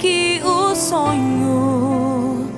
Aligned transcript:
que 0.00 0.40
o 0.42 0.74
sonho 0.74 2.48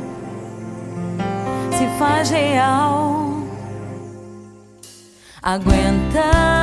se 1.76 1.86
faz 1.98 2.30
real. 2.30 3.42
Aguenta, 5.42 6.61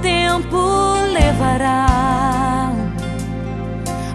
tempo 0.00 0.94
levará 1.12 2.72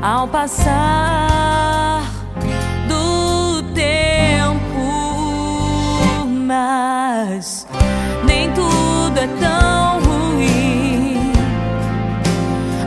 ao 0.02 0.28
passar 0.28 2.04
do 2.88 3.64
tempo, 3.74 4.56
mas 6.26 7.68
nem 8.26 8.52
tudo 8.52 9.20
é 9.20 9.28
tão 9.40 10.00
ruim. 10.02 11.32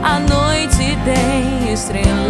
A 0.03 0.19
noite 0.19 0.97
tem 1.05 1.73
estrelas. 1.73 2.26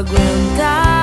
Aguentar, 0.00 0.99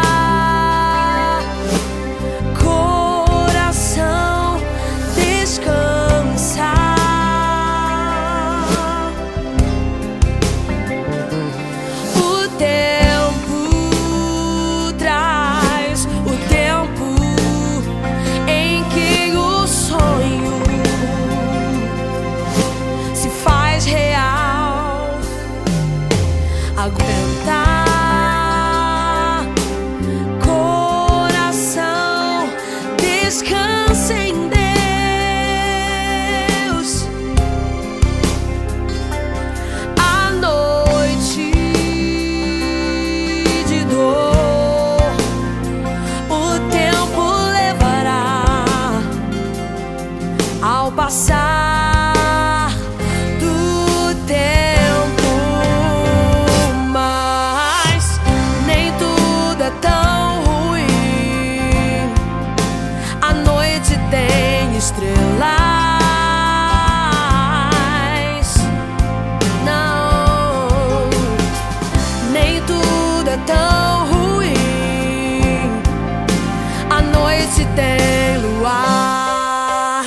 noite 77.58 77.68
tem 77.76 78.38
luar. 78.38 80.06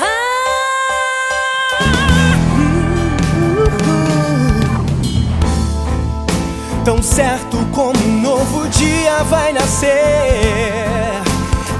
Tão 6.84 7.02
certo 7.02 7.56
como 7.72 7.98
um 7.98 8.20
novo 8.20 8.68
dia 8.68 9.22
vai 9.24 9.52
nascer. 9.52 9.90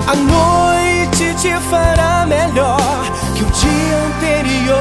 A 0.06 0.14
noite 0.14 1.34
te 1.36 1.54
fará 1.69 2.26
melhor 2.26 2.78
que 3.36 3.42
o 3.42 3.47
dia 3.47 3.98
anterior. 4.09 4.80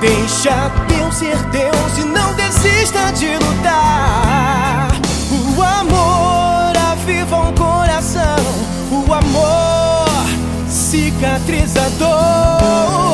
Deixa 0.00 0.70
Deus 0.86 1.14
ser 1.16 1.36
Deus 1.50 1.98
e 1.98 2.04
não 2.04 2.32
desista 2.34 3.12
de 3.12 3.36
lutar. 3.36 4.87
Amor 9.18 10.08
cicatriza 10.68 11.84
a 11.84 11.90
dor. 11.98 13.07